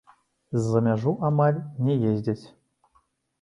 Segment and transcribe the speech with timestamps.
[0.69, 2.39] За мяжу амаль не ездзяць.